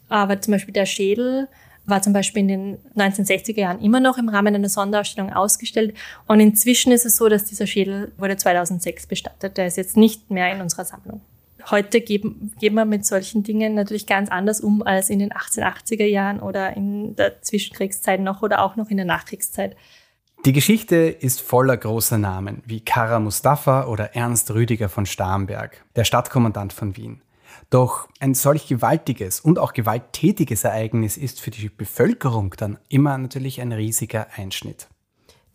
Aber 0.09 0.40
zum 0.40 0.52
Beispiel 0.52 0.75
der 0.75 0.87
Schädel 0.87 1.49
war 1.87 2.02
zum 2.02 2.12
Beispiel 2.12 2.40
in 2.40 2.49
den 2.49 2.78
1960er 2.97 3.61
Jahren 3.61 3.80
immer 3.80 4.00
noch 4.00 4.18
im 4.18 4.28
Rahmen 4.28 4.54
einer 4.54 4.68
Sonderausstellung 4.68 5.33
ausgestellt. 5.33 5.95
Und 6.26 6.40
inzwischen 6.40 6.92
ist 6.92 7.07
es 7.07 7.16
so, 7.16 7.28
dass 7.28 7.45
dieser 7.45 7.66
Schädel 7.66 8.12
wurde 8.18 8.37
2006 8.37 9.07
bestattet. 9.07 9.57
Der 9.57 9.66
ist 9.66 9.78
jetzt 9.78 9.97
nicht 9.97 10.30
mehr 10.30 10.52
in 10.52 10.61
unserer 10.61 10.85
Sammlung 10.85 11.23
heute 11.70 12.00
geben, 12.00 12.52
gehen 12.60 12.75
wir 12.75 12.84
mit 12.84 13.04
solchen 13.04 13.42
Dingen 13.42 13.75
natürlich 13.75 14.06
ganz 14.06 14.30
anders 14.30 14.60
um 14.60 14.82
als 14.82 15.10
in 15.10 15.18
den 15.18 15.32
1880er 15.32 16.06
Jahren 16.06 16.40
oder 16.40 16.76
in 16.76 17.16
der 17.16 17.42
Zwischenkriegszeit 17.42 18.20
noch 18.20 18.42
oder 18.42 18.62
auch 18.62 18.76
noch 18.76 18.90
in 18.90 18.96
der 18.96 19.06
Nachkriegszeit. 19.06 19.76
Die 20.44 20.52
Geschichte 20.52 20.96
ist 20.96 21.40
voller 21.40 21.76
großer 21.76 22.16
Namen 22.16 22.62
wie 22.64 22.80
Kara 22.80 23.18
Mustafa 23.18 23.87
oder 23.87 24.14
Ernst 24.14 24.52
Rüdiger 24.52 24.88
von 24.88 25.04
Starnberg, 25.04 25.84
der 25.96 26.04
Stadtkommandant 26.04 26.72
von 26.72 26.96
Wien. 26.96 27.22
Doch 27.70 28.08
ein 28.20 28.34
solch 28.34 28.68
gewaltiges 28.68 29.40
und 29.40 29.58
auch 29.58 29.72
gewalttätiges 29.72 30.64
Ereignis 30.64 31.16
ist 31.16 31.40
für 31.40 31.50
die 31.50 31.68
Bevölkerung 31.68 32.54
dann 32.56 32.78
immer 32.88 33.18
natürlich 33.18 33.60
ein 33.60 33.72
riesiger 33.72 34.28
Einschnitt. 34.37 34.88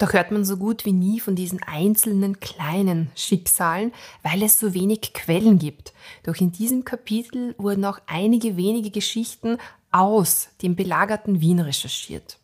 Doch 0.04 0.12
hört 0.12 0.32
man 0.32 0.44
so 0.44 0.58
gut 0.58 0.84
wie 0.84 0.92
nie 0.92 1.22
von 1.22 1.34
diesen 1.34 1.64
einzelnen 1.64 2.42
kleinen 2.42 3.10
Schicksalen, 3.16 3.94
weil 4.22 4.44
es 4.44 4.60
so 4.60 4.74
wenig 4.74 5.14
Quellen 5.14 5.60
gibt. 5.60 5.94
Doch 6.24 6.36
in 6.42 6.52
diesem 6.52 6.84
Kapitel 6.84 7.56
wurden 7.58 7.86
auch 7.86 8.00
einige 8.06 8.58
wenige 8.58 8.92
Geschichten 8.92 9.60
aus 9.94 10.50
dem 10.62 10.76
belagerten 10.76 11.40
Wien 11.40 11.62
recherchiert. 11.62 12.38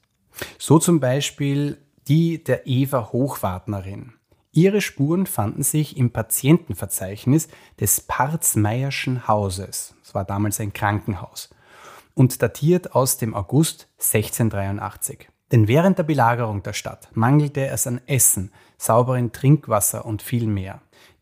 So 0.58 0.80
zum 0.80 1.01
Beispiel 1.01 1.80
die 2.08 2.42
der 2.42 2.66
Eva 2.66 3.10
Hochwartnerin. 3.12 4.13
Ihre 4.54 4.80
Spuren 4.80 5.25
fanden 5.25 5.63
sich 5.63 5.98
im 5.98 6.12
Patientenverzeichnis 6.12 7.50
des 7.78 8.00
Parzmeierschen 8.00 9.28
Hauses. 9.28 9.96
Es 10.01 10.16
war 10.16 10.24
damals 10.24 10.62
ein 10.62 10.72
Krankenhaus 10.72 11.50
und 12.13 12.42
datiert 12.42 12.96
aus 12.96 13.18
dem 13.18 13.36
August 13.36 13.89
1683. 13.98 15.28
Denn 15.51 15.68
während 15.68 15.98
der 15.98 16.03
Belagerung 16.03 16.63
der 16.63 16.74
Stadt 16.74 17.10
mangelte 17.13 17.68
es 17.68 17.88
an 17.88 18.01
Essen, 18.06 18.51
sauberen 18.77 19.32
Trinkwasser 19.32 20.06
und 20.06 20.22
viel 20.22 20.48
mehr. 20.48 20.82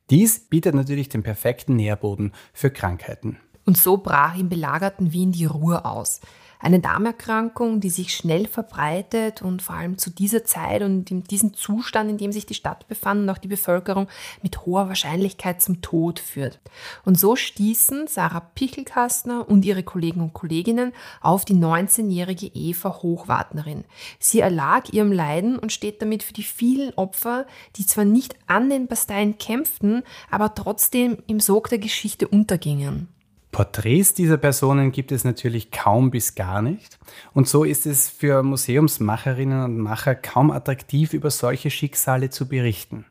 Dies 0.10 0.40
bietet 0.40 0.76
natürlich 0.76 1.10
den 1.10 1.24
perfekten 1.24 1.76
Nährboden 1.76 2.34
für 2.54 2.72
Krankheiten. 2.72 3.38
Und 3.66 3.78
so 3.78 3.98
brach 3.98 4.38
im 4.38 4.48
belagerten 4.48 5.12
Wien 5.12 5.32
die 5.32 5.46
Ruhe 5.46 5.84
aus. 5.84 6.22
Eine 6.60 6.80
Darmerkrankung, 6.80 7.80
die 7.80 7.90
sich 7.90 8.16
schnell 8.16 8.48
verbreitet 8.48 9.42
und 9.42 9.62
vor 9.62 9.76
allem 9.76 9.98
zu 9.98 10.10
dieser 10.10 10.44
Zeit 10.44 10.82
und 10.82 11.12
in 11.12 11.24
diesem 11.24 11.54
Zustand, 11.54 12.10
in 12.10 12.18
dem 12.18 12.32
sich 12.32 12.46
die 12.46 12.56
Stadt 12.56 12.88
befand 12.88 13.22
und 13.22 13.30
auch 13.30 13.38
die 13.38 13.48
Bevölkerung 13.48 14.08
mit 14.42 14.66
hoher 14.66 14.88
Wahrscheinlichkeit 14.88 15.62
zum 15.62 15.82
Tod 15.82 16.20
führt. 16.20 16.60
Und 17.06 17.20
so 17.20 17.36
stießen 17.36 18.08
Sarah 18.08 18.40
Pichelkastner 18.40 19.48
und 19.48 19.66
ihre 19.66 19.84
Kollegen 19.84 20.22
und 20.22 20.34
Kolleginnen 20.34 20.94
auf 21.22 21.46
die 21.46 21.54
19-jährige 21.54 22.48
Eva 22.48 23.02
Hochwartnerin. 23.02 23.84
Sie 24.20 24.40
erlag 24.40 24.92
ihrem 24.92 25.12
Leiden 25.12 25.60
und 25.60 25.72
steht 25.72 26.02
damit 26.02 26.24
für 26.24 26.34
die 26.34 26.44
vielen 26.44 26.94
Opfer, 26.96 27.46
die 27.76 27.86
zwar 27.86 28.06
nicht 28.06 28.36
an 28.48 28.70
den 28.70 28.88
Basteien 28.88 29.38
kämpften, 29.38 30.04
aber 30.32 30.56
trotzdem 30.56 31.18
im 31.28 31.40
Sog 31.40 31.70
der 31.70 31.80
Geschichte 31.80 32.28
untergingen. 32.28 33.10
Porträts 33.58 34.14
dieser 34.14 34.38
Personen 34.38 34.92
gibt 34.92 35.12
es 35.12 35.24
natürlich 35.24 35.72
kaum 35.72 36.12
bis 36.12 36.36
gar 36.36 36.62
nicht. 36.62 37.00
Und 37.34 37.48
so 37.48 37.64
ist 37.64 37.88
es 37.88 38.08
für 38.08 38.44
Museumsmacherinnen 38.44 39.64
und 39.64 39.80
Macher 39.80 40.14
kaum 40.14 40.52
attraktiv, 40.52 41.12
über 41.14 41.32
solche 41.32 41.72
Schicksale 41.72 42.30
zu 42.30 42.48
berichten. 42.48 43.06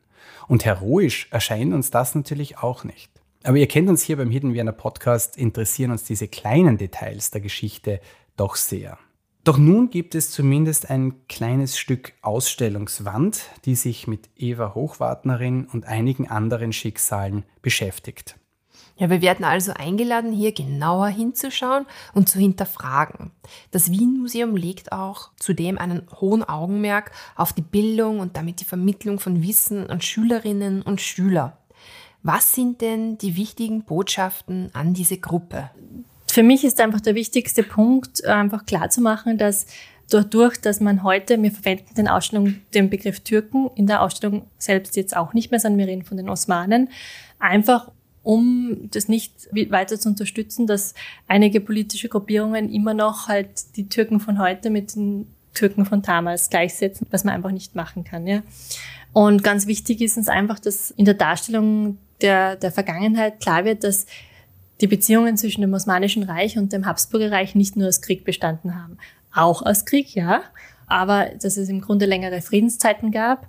Und 0.46 0.64
heroisch 0.64 1.26
erscheint 1.32 1.74
uns 1.74 1.90
das 1.90 2.14
natürlich 2.14 2.58
auch 2.58 2.84
nicht. 2.84 3.10
Aber 3.42 3.56
ihr 3.56 3.66
kennt 3.66 3.88
uns 3.88 4.02
hier 4.04 4.18
beim 4.18 4.30
Hidden 4.30 4.54
Vienna 4.54 4.70
Podcast, 4.70 5.36
interessieren 5.36 5.90
uns 5.90 6.04
diese 6.04 6.28
kleinen 6.28 6.78
Details 6.78 7.32
der 7.32 7.40
Geschichte 7.40 8.00
doch 8.36 8.54
sehr. 8.54 8.98
Doch 9.42 9.58
nun 9.58 9.90
gibt 9.90 10.14
es 10.14 10.30
zumindest 10.30 10.90
ein 10.90 11.26
kleines 11.26 11.76
Stück 11.76 12.12
Ausstellungswand, 12.22 13.50
die 13.64 13.74
sich 13.74 14.06
mit 14.06 14.30
Eva 14.36 14.76
Hochwartnerin 14.76 15.64
und 15.64 15.86
einigen 15.86 16.28
anderen 16.28 16.72
Schicksalen 16.72 17.42
beschäftigt. 17.62 18.36
Ja, 18.98 19.10
wir 19.10 19.20
werden 19.20 19.44
also 19.44 19.72
eingeladen, 19.74 20.32
hier 20.32 20.52
genauer 20.52 21.08
hinzuschauen 21.08 21.84
und 22.14 22.30
zu 22.30 22.38
hinterfragen. 22.38 23.30
Das 23.70 23.90
Wien-Museum 23.90 24.56
legt 24.56 24.90
auch 24.90 25.30
zudem 25.36 25.76
einen 25.76 26.06
hohen 26.18 26.42
Augenmerk 26.42 27.10
auf 27.34 27.52
die 27.52 27.62
Bildung 27.62 28.20
und 28.20 28.38
damit 28.38 28.60
die 28.60 28.64
Vermittlung 28.64 29.20
von 29.20 29.42
Wissen 29.42 29.90
an 29.90 30.00
Schülerinnen 30.00 30.80
und 30.80 31.02
Schüler. 31.02 31.58
Was 32.22 32.52
sind 32.52 32.80
denn 32.80 33.18
die 33.18 33.36
wichtigen 33.36 33.84
Botschaften 33.84 34.70
an 34.72 34.94
diese 34.94 35.18
Gruppe? 35.18 35.70
Für 36.26 36.42
mich 36.42 36.64
ist 36.64 36.80
einfach 36.80 37.00
der 37.00 37.14
wichtigste 37.14 37.62
Punkt, 37.62 38.24
einfach 38.24 38.64
klarzumachen, 38.64 39.36
dass 39.36 39.66
dadurch, 40.10 40.60
dass 40.60 40.80
man 40.80 41.02
heute, 41.02 41.40
wir 41.42 41.52
verwenden 41.52 41.94
den 41.94 42.08
Ausstellung 42.08 42.56
den 42.74 42.90
Begriff 42.90 43.20
Türken, 43.20 43.70
in 43.74 43.86
der 43.86 44.02
Ausstellung 44.02 44.46
selbst 44.58 44.96
jetzt 44.96 45.16
auch 45.16 45.34
nicht 45.34 45.50
mehr, 45.50 45.60
sondern 45.60 45.78
wir 45.78 45.86
reden 45.86 46.04
von 46.04 46.16
den 46.16 46.28
Osmanen, 46.28 46.88
einfach 47.38 47.90
um 48.26 48.90
das 48.90 49.06
nicht 49.06 49.32
weiter 49.70 50.00
zu 50.00 50.08
unterstützen, 50.08 50.66
dass 50.66 50.94
einige 51.28 51.60
politische 51.60 52.08
Gruppierungen 52.08 52.72
immer 52.72 52.92
noch 52.92 53.28
halt 53.28 53.76
die 53.76 53.88
Türken 53.88 54.18
von 54.18 54.40
heute 54.40 54.68
mit 54.68 54.96
den 54.96 55.28
Türken 55.54 55.86
von 55.86 56.02
damals 56.02 56.50
gleichsetzen, 56.50 57.06
was 57.12 57.22
man 57.22 57.34
einfach 57.34 57.52
nicht 57.52 57.76
machen 57.76 58.02
kann. 58.02 58.26
Ja. 58.26 58.42
Und 59.12 59.44
ganz 59.44 59.68
wichtig 59.68 60.00
ist 60.00 60.16
uns 60.16 60.28
einfach, 60.28 60.58
dass 60.58 60.90
in 60.90 61.04
der 61.04 61.14
Darstellung 61.14 61.98
der, 62.20 62.56
der 62.56 62.72
Vergangenheit 62.72 63.38
klar 63.38 63.64
wird, 63.64 63.84
dass 63.84 64.06
die 64.80 64.88
Beziehungen 64.88 65.36
zwischen 65.36 65.60
dem 65.60 65.72
Osmanischen 65.72 66.24
Reich 66.24 66.58
und 66.58 66.72
dem 66.72 66.84
Habsburger 66.84 67.30
Reich 67.30 67.54
nicht 67.54 67.76
nur 67.76 67.86
aus 67.86 68.02
Krieg 68.02 68.24
bestanden 68.24 68.74
haben. 68.74 68.98
Auch 69.32 69.62
aus 69.62 69.84
Krieg, 69.84 70.16
ja, 70.16 70.42
aber 70.88 71.26
dass 71.40 71.56
es 71.56 71.68
im 71.68 71.80
Grunde 71.80 72.06
längere 72.06 72.42
Friedenszeiten 72.42 73.12
gab 73.12 73.48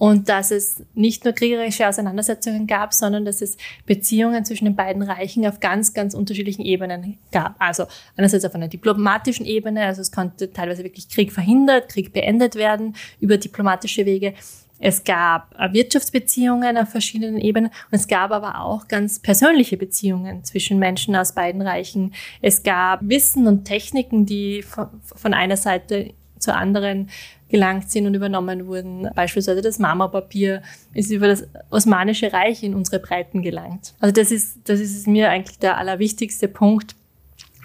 und 0.00 0.30
dass 0.30 0.50
es 0.50 0.82
nicht 0.94 1.26
nur 1.26 1.34
kriegerische 1.34 1.86
Auseinandersetzungen 1.86 2.66
gab, 2.66 2.94
sondern 2.94 3.26
dass 3.26 3.42
es 3.42 3.58
Beziehungen 3.84 4.46
zwischen 4.46 4.64
den 4.64 4.74
beiden 4.74 5.02
Reichen 5.02 5.46
auf 5.46 5.60
ganz, 5.60 5.92
ganz 5.92 6.14
unterschiedlichen 6.14 6.62
Ebenen 6.62 7.18
gab. 7.32 7.54
Also 7.58 7.84
einerseits 8.16 8.46
auf 8.46 8.54
einer 8.54 8.68
diplomatischen 8.68 9.44
Ebene, 9.44 9.84
also 9.84 10.00
es 10.00 10.10
konnte 10.10 10.54
teilweise 10.54 10.84
wirklich 10.84 11.10
Krieg 11.10 11.30
verhindert, 11.30 11.90
Krieg 11.90 12.14
beendet 12.14 12.54
werden 12.54 12.96
über 13.20 13.36
diplomatische 13.36 14.06
Wege. 14.06 14.32
Es 14.78 15.04
gab 15.04 15.54
Wirtschaftsbeziehungen 15.74 16.78
auf 16.78 16.88
verschiedenen 16.88 17.36
Ebenen 17.36 17.68
und 17.68 17.98
es 17.98 18.08
gab 18.08 18.30
aber 18.30 18.62
auch 18.62 18.88
ganz 18.88 19.18
persönliche 19.18 19.76
Beziehungen 19.76 20.44
zwischen 20.44 20.78
Menschen 20.78 21.14
aus 21.14 21.34
beiden 21.34 21.60
Reichen. 21.60 22.14
Es 22.40 22.62
gab 22.62 23.00
Wissen 23.02 23.46
und 23.46 23.66
Techniken, 23.66 24.24
die 24.24 24.62
von 24.62 25.34
einer 25.34 25.58
Seite 25.58 26.14
zur 26.38 26.56
anderen 26.56 27.10
gelangt 27.50 27.90
sind 27.90 28.06
und 28.06 28.14
übernommen 28.14 28.66
wurden. 28.66 29.08
Beispielsweise 29.14 29.60
das 29.60 29.78
Marmorpapier 29.78 30.62
ist 30.94 31.10
über 31.10 31.28
das 31.28 31.46
Osmanische 31.70 32.32
Reich 32.32 32.62
in 32.62 32.74
unsere 32.74 33.00
Breiten 33.00 33.42
gelangt. 33.42 33.94
Also 34.00 34.12
das 34.12 34.30
ist, 34.30 34.58
das 34.64 34.80
ist 34.80 35.06
mir 35.06 35.30
eigentlich 35.30 35.58
der 35.58 35.76
allerwichtigste 35.76 36.48
Punkt, 36.48 36.94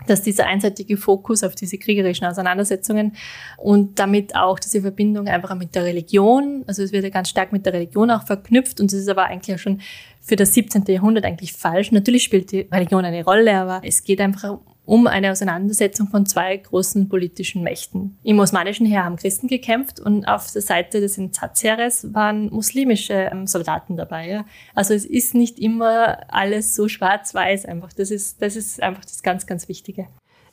dass 0.07 0.21
dieser 0.21 0.45
einseitige 0.45 0.97
Fokus 0.97 1.43
auf 1.43 1.55
diese 1.55 1.77
kriegerischen 1.77 2.27
Auseinandersetzungen 2.27 3.15
und 3.57 3.99
damit 3.99 4.35
auch 4.35 4.59
diese 4.59 4.81
Verbindung 4.81 5.27
einfach 5.27 5.55
mit 5.55 5.73
der 5.75 5.83
Religion, 5.83 6.63
also 6.67 6.83
es 6.83 6.91
wird 6.91 7.03
ja 7.03 7.09
ganz 7.09 7.29
stark 7.29 7.51
mit 7.51 7.65
der 7.65 7.73
Religion 7.73 8.11
auch 8.11 8.23
verknüpft 8.23 8.79
und 8.79 8.91
es 8.93 8.99
ist 8.99 9.09
aber 9.09 9.25
eigentlich 9.25 9.55
auch 9.55 9.59
schon 9.59 9.81
für 10.21 10.35
das 10.35 10.53
17. 10.53 10.83
Jahrhundert 10.87 11.25
eigentlich 11.25 11.53
falsch. 11.53 11.91
Natürlich 11.91 12.23
spielt 12.23 12.51
die 12.51 12.67
Religion 12.71 13.05
eine 13.05 13.23
Rolle, 13.23 13.55
aber 13.55 13.81
es 13.83 14.03
geht 14.03 14.21
einfach 14.21 14.57
um 14.85 15.07
eine 15.07 15.31
Auseinandersetzung 15.31 16.07
von 16.07 16.25
zwei 16.25 16.57
großen 16.57 17.09
politischen 17.09 17.63
Mächten. 17.63 18.17
Im 18.23 18.39
osmanischen 18.39 18.85
Heer 18.85 19.03
haben 19.03 19.15
Christen 19.15 19.47
gekämpft 19.47 19.99
und 19.99 20.25
auf 20.25 20.51
der 20.51 20.61
Seite 20.61 21.01
des 21.01 21.17
Entsatzheeres 21.17 22.13
waren 22.13 22.49
muslimische 22.49 23.13
ähm, 23.13 23.47
Soldaten 23.47 23.97
dabei. 23.97 24.29
Ja. 24.29 24.45
Also 24.73 24.93
es 24.93 25.05
ist 25.05 25.35
nicht 25.35 25.59
immer 25.59 26.31
alles 26.33 26.75
so 26.75 26.87
schwarz-weiß 26.87 27.65
einfach. 27.65 27.93
Das 27.93 28.11
ist, 28.11 28.41
das 28.41 28.55
ist 28.55 28.81
einfach 28.81 29.03
das 29.05 29.23
ganz, 29.23 29.47
ganz 29.47 29.67
Wichtige. 29.67 30.07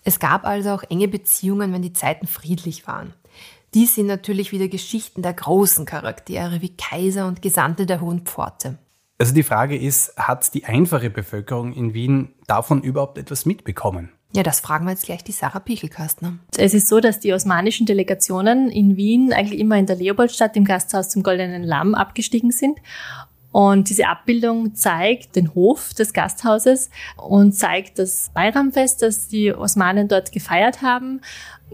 Es 0.04 0.18
gab 0.18 0.44
also 0.44 0.70
auch 0.70 0.82
enge 0.88 1.08
Beziehungen, 1.08 1.72
wenn 1.72 1.82
die 1.82 1.92
Zeiten 1.92 2.26
friedlich 2.26 2.86
waren. 2.86 3.14
Dies 3.74 3.94
sind 3.94 4.06
natürlich 4.06 4.52
wieder 4.52 4.68
Geschichten 4.68 5.22
der 5.22 5.32
großen 5.32 5.86
Charaktere 5.86 6.60
wie 6.60 6.76
Kaiser 6.76 7.26
und 7.26 7.40
Gesandte 7.40 7.86
der 7.86 8.00
Hohen 8.00 8.20
Pforte. 8.20 8.78
Also 9.18 9.34
die 9.34 9.44
Frage 9.44 9.78
ist, 9.78 10.16
hat 10.16 10.52
die 10.52 10.64
einfache 10.64 11.08
Bevölkerung 11.08 11.72
in 11.72 11.94
Wien 11.94 12.34
davon 12.46 12.82
überhaupt 12.82 13.18
etwas 13.18 13.46
mitbekommen? 13.46 14.10
Ja, 14.34 14.42
das 14.42 14.60
fragen 14.60 14.86
wir 14.86 14.92
jetzt 14.92 15.04
gleich 15.04 15.22
die 15.22 15.32
Sarah 15.32 15.60
Pichelkastner. 15.60 16.38
Es 16.56 16.72
ist 16.72 16.88
so, 16.88 17.00
dass 17.00 17.20
die 17.20 17.34
osmanischen 17.34 17.84
Delegationen 17.84 18.70
in 18.70 18.96
Wien 18.96 19.32
eigentlich 19.32 19.60
immer 19.60 19.76
in 19.76 19.86
der 19.86 19.96
Leopoldstadt 19.96 20.56
im 20.56 20.64
Gasthaus 20.64 21.10
zum 21.10 21.22
Goldenen 21.22 21.62
Lamm 21.62 21.94
abgestiegen 21.94 22.50
sind. 22.50 22.78
Und 23.52 23.90
diese 23.90 24.08
Abbildung 24.08 24.74
zeigt 24.74 25.36
den 25.36 25.54
Hof 25.54 25.92
des 25.92 26.14
Gasthauses 26.14 26.88
und 27.18 27.52
zeigt 27.52 27.98
das 27.98 28.30
Bayramfest, 28.32 29.02
das 29.02 29.28
die 29.28 29.52
Osmanen 29.52 30.08
dort 30.08 30.32
gefeiert 30.32 30.80
haben. 30.80 31.20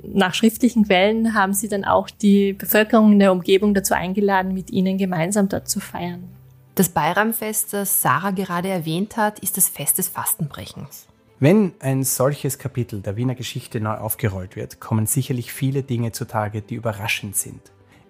Nach 0.02 0.34
schriftlichen 0.34 0.84
Quellen 0.86 1.34
haben 1.34 1.52
sie 1.52 1.68
dann 1.68 1.84
auch 1.84 2.10
die 2.10 2.52
Bevölkerung 2.52 3.12
in 3.12 3.20
der 3.20 3.30
Umgebung 3.30 3.74
dazu 3.74 3.94
eingeladen, 3.94 4.52
mit 4.52 4.72
ihnen 4.72 4.98
gemeinsam 4.98 5.48
dort 5.48 5.68
zu 5.68 5.78
feiern. 5.78 6.24
Das 6.74 6.88
Bayramfest, 6.88 7.72
das 7.72 8.02
Sarah 8.02 8.32
gerade 8.32 8.68
erwähnt 8.68 9.16
hat, 9.16 9.38
ist 9.38 9.56
das 9.56 9.68
Fest 9.68 9.98
des 9.98 10.08
Fastenbrechens. 10.08 11.07
Wenn 11.40 11.74
ein 11.78 12.02
solches 12.02 12.58
Kapitel 12.58 13.00
der 13.00 13.16
Wiener 13.16 13.36
Geschichte 13.36 13.80
neu 13.80 13.94
aufgerollt 13.94 14.56
wird, 14.56 14.80
kommen 14.80 15.06
sicherlich 15.06 15.52
viele 15.52 15.84
Dinge 15.84 16.10
zutage, 16.10 16.62
die 16.62 16.74
überraschend 16.74 17.36
sind. 17.36 17.60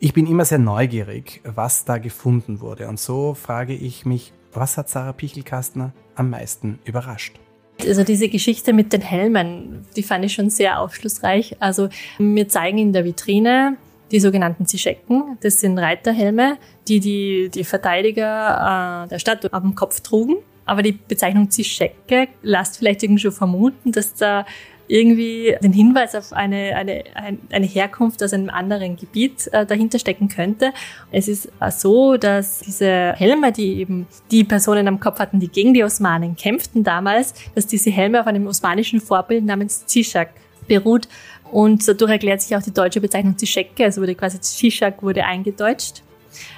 Ich 0.00 0.14
bin 0.14 0.26
immer 0.26 0.46
sehr 0.46 0.58
neugierig, 0.58 1.42
was 1.44 1.84
da 1.84 1.98
gefunden 1.98 2.60
wurde. 2.62 2.88
Und 2.88 2.98
so 2.98 3.34
frage 3.34 3.74
ich 3.74 4.06
mich, 4.06 4.32
was 4.54 4.78
hat 4.78 4.88
Sarah 4.88 5.12
Pichelkastner 5.12 5.92
am 6.14 6.30
meisten 6.30 6.78
überrascht? 6.86 7.38
Also 7.86 8.02
diese 8.02 8.30
Geschichte 8.30 8.72
mit 8.72 8.94
den 8.94 9.02
Helmen, 9.02 9.84
die 9.94 10.02
fand 10.02 10.24
ich 10.24 10.32
schon 10.32 10.48
sehr 10.48 10.80
aufschlussreich. 10.80 11.56
Also 11.60 11.90
wir 12.18 12.48
zeigen 12.48 12.78
in 12.78 12.94
der 12.94 13.04
Vitrine 13.04 13.76
die 14.10 14.20
sogenannten 14.20 14.64
Zischecken. 14.64 15.36
Das 15.42 15.60
sind 15.60 15.78
Reiterhelme, 15.78 16.56
die 16.88 16.98
die, 16.98 17.50
die 17.52 17.64
Verteidiger 17.64 19.04
äh, 19.04 19.08
der 19.08 19.18
Stadt 19.18 19.44
dem 19.44 19.74
Kopf 19.74 20.00
trugen. 20.00 20.36
Aber 20.68 20.82
die 20.82 20.92
Bezeichnung 20.92 21.50
Zischecke 21.50 22.28
lässt 22.42 22.78
vielleicht 22.78 23.02
irgendwie 23.02 23.22
schon 23.22 23.32
vermuten, 23.32 23.90
dass 23.92 24.14
da 24.14 24.44
irgendwie 24.88 25.54
den 25.62 25.72
Hinweis 25.72 26.14
auf 26.14 26.32
eine, 26.32 26.74
eine, 26.74 27.04
eine 27.50 27.66
Herkunft 27.66 28.22
aus 28.22 28.32
einem 28.32 28.50
anderen 28.50 28.96
Gebiet 28.96 29.48
äh, 29.52 29.64
dahinter 29.66 29.98
stecken 29.98 30.28
könnte. 30.28 30.72
Es 31.12 31.28
ist 31.28 31.50
so, 31.76 32.16
dass 32.16 32.60
diese 32.60 33.12
Helme, 33.12 33.52
die 33.52 33.80
eben 33.80 34.06
die 34.30 34.44
Personen 34.44 34.88
am 34.88 34.98
Kopf 34.98 35.18
hatten, 35.18 35.40
die 35.40 35.48
gegen 35.48 35.74
die 35.74 35.84
Osmanen 35.84 36.36
kämpften 36.36 36.84
damals, 36.84 37.34
dass 37.54 37.66
diese 37.66 37.90
Helme 37.90 38.20
auf 38.20 38.26
einem 38.26 38.46
osmanischen 38.46 39.00
Vorbild 39.00 39.44
namens 39.44 39.86
Zishak 39.86 40.30
beruht. 40.66 41.08
Und 41.50 41.86
dadurch 41.86 42.12
erklärt 42.12 42.42
sich 42.42 42.56
auch 42.56 42.62
die 42.62 42.72
deutsche 42.74 43.00
Bezeichnung 43.00 43.36
Zischecke, 43.38 43.84
also 43.84 44.02
wurde 44.02 44.14
quasi 44.14 44.40
Zishak 44.40 45.02
wurde 45.02 45.24
eingedeutscht. 45.24 46.02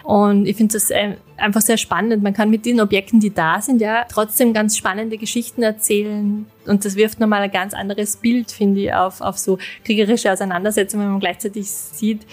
Und 0.05 0.47
ich 0.47 0.57
finde 0.57 0.75
das 0.75 0.91
äh, 0.91 1.17
einfach 1.37 1.61
sehr 1.61 1.77
spannend. 1.77 2.23
Man 2.23 2.35
kann 2.35 2.51
mit 2.51 2.67
den 2.67 2.81
Objekten, 2.81 3.21
die 3.21 3.33
da 3.33 3.61
sind, 3.61 3.81
ja 3.81 4.05
trotzdem 4.09 4.53
ganz 4.53 4.77
spannende 4.77 5.19
Geschichten 5.19 5.63
erzählen. 5.63 6.47
Und 6.67 6.85
das 6.85 6.97
wirft 6.97 7.21
nochmal 7.21 7.43
ein 7.43 7.51
ganz 7.51 7.75
anderes 7.75 8.17
Bild, 8.17 8.51
finde 8.51 8.81
ich, 8.81 8.95
auf, 8.95 9.21
auf 9.21 9.39
so 9.39 9.59
kriegerische 9.85 10.33
Auseinandersetzungen, 10.33 11.05
wenn 11.05 11.13
man 11.13 11.21
gleichzeitig 11.21 11.71
sieht, 11.71 12.27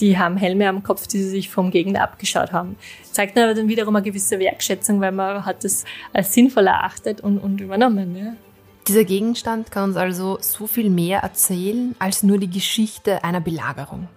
die 0.00 0.18
haben 0.18 0.36
Helme 0.36 0.68
am 0.68 0.82
Kopf, 0.82 1.06
die 1.06 1.22
sie 1.22 1.30
sich 1.30 1.48
vom 1.48 1.70
Gegner 1.70 2.02
abgeschaut 2.02 2.52
haben. 2.52 2.76
Zeigt 3.12 3.38
aber 3.38 3.54
dann 3.54 3.68
wiederum 3.68 3.96
eine 3.96 4.04
gewisse 4.04 4.38
Wertschätzung, 4.38 5.00
weil 5.00 5.12
man 5.12 5.44
hat 5.44 5.64
das 5.64 5.84
als 6.12 6.34
sinnvoll 6.34 6.66
erachtet 6.66 7.20
und, 7.20 7.38
und 7.38 7.60
übernommen. 7.60 8.16
Ja. 8.16 8.34
Dieser 8.86 9.04
Gegenstand 9.04 9.70
kann 9.70 9.84
uns 9.90 9.96
also 9.96 10.38
so 10.40 10.66
viel 10.66 10.90
mehr 10.90 11.20
erzählen 11.20 11.94
als 11.98 12.22
nur 12.22 12.38
die 12.38 12.50
Geschichte 12.50 13.24
einer 13.24 13.40
Belagerung. 13.40 14.08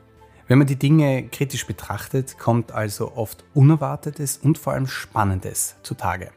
Wenn 0.50 0.58
man 0.58 0.66
die 0.66 0.80
Dinge 0.80 1.28
kritisch 1.28 1.68
betrachtet, 1.68 2.40
kommt 2.40 2.72
also 2.72 3.14
oft 3.16 3.44
Unerwartetes 3.54 4.38
und 4.38 4.58
vor 4.58 4.74
allem 4.74 4.88
Spannendes 4.88 5.76
zutage. 5.84 6.32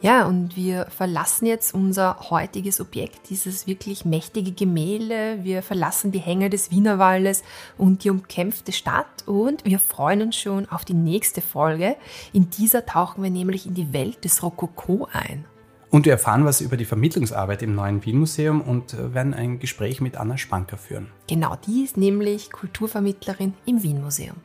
Ja, 0.00 0.24
und 0.26 0.54
wir 0.54 0.86
verlassen 0.86 1.46
jetzt 1.46 1.74
unser 1.74 2.30
heutiges 2.30 2.80
Objekt, 2.80 3.28
dieses 3.28 3.66
wirklich 3.66 4.04
mächtige 4.04 4.52
Gemälde. 4.52 5.40
Wir 5.42 5.64
verlassen 5.64 6.12
die 6.12 6.20
Hänge 6.20 6.48
des 6.48 6.70
Wienerwaldes 6.70 7.42
und 7.76 8.04
die 8.04 8.10
umkämpfte 8.10 8.70
Stadt 8.70 9.26
und 9.26 9.64
wir 9.64 9.80
freuen 9.80 10.22
uns 10.22 10.36
schon 10.36 10.68
auf 10.68 10.84
die 10.84 10.94
nächste 10.94 11.40
Folge. 11.40 11.96
In 12.32 12.50
dieser 12.50 12.86
tauchen 12.86 13.20
wir 13.20 13.30
nämlich 13.30 13.66
in 13.66 13.74
die 13.74 13.92
Welt 13.92 14.24
des 14.24 14.44
Rokoko 14.44 15.08
ein. 15.12 15.44
Und 15.90 16.04
wir 16.04 16.12
erfahren 16.12 16.44
was 16.44 16.60
über 16.60 16.76
die 16.76 16.84
Vermittlungsarbeit 16.84 17.62
im 17.62 17.74
neuen 17.74 18.04
Wien-Museum 18.04 18.60
und 18.60 18.94
äh, 18.94 19.12
werden 19.12 19.34
ein 19.34 19.58
Gespräch 19.58 20.00
mit 20.00 20.16
Anna 20.16 20.38
Spanker 20.38 20.78
führen. 20.78 21.08
Genau, 21.26 21.56
die 21.66 21.82
ist 21.82 21.96
nämlich 21.96 22.52
Kulturvermittlerin 22.52 23.54
im 23.66 23.82
Wien-Museum. 23.82 24.36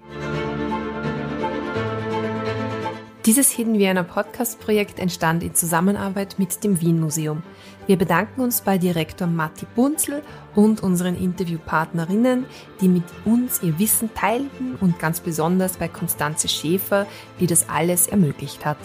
Dieses 3.28 3.52
Hidden 3.52 3.78
Vienna 3.78 4.04
Podcast-Projekt 4.04 5.00
entstand 5.00 5.44
in 5.44 5.54
Zusammenarbeit 5.54 6.36
mit 6.38 6.64
dem 6.64 6.82
Wien-Museum. 6.82 7.44
Wir 7.86 7.98
bedanken 7.98 8.42
uns 8.42 8.62
bei 8.62 8.80
Direktor 8.80 9.28
Matti 9.28 9.68
Bunzel 9.76 10.24
und 10.56 10.82
unseren 10.82 11.16
Interviewpartnerinnen, 11.16 12.46
die 12.82 12.88
mit 12.88 13.04
uns 13.24 13.62
ihr 13.62 13.78
Wissen 13.78 14.12
teilten 14.16 14.76
und 14.82 14.98
ganz 14.98 15.20
besonders 15.20 15.78
bei 15.78 15.88
Konstanze 15.88 16.48
Schäfer, 16.48 17.06
die 17.40 17.48
das 17.48 17.70
alles 17.70 18.08
ermöglicht 18.08 18.66
hat. 18.66 18.78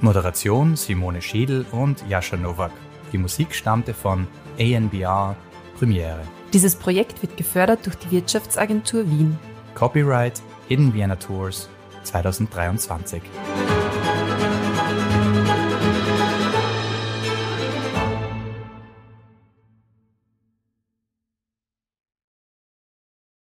Moderation 0.00 0.76
Simone 0.76 1.22
Schiedl 1.22 1.64
und 1.72 2.04
Jascha 2.08 2.36
Nowak. 2.36 2.72
Die 3.12 3.18
Musik 3.18 3.54
stammte 3.54 3.94
von 3.94 4.26
ANBR 4.58 5.36
Premiere. 5.78 6.20
Dieses 6.52 6.76
Projekt 6.76 7.22
wird 7.22 7.36
gefördert 7.36 7.86
durch 7.86 7.96
die 7.96 8.10
Wirtschaftsagentur 8.10 9.08
Wien. 9.10 9.38
Copyright 9.74 10.40
Hidden 10.68 10.94
Vienna 10.94 11.16
Tours 11.16 11.68
2023. 12.04 13.22